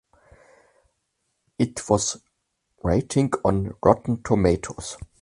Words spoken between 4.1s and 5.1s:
Tomatoes.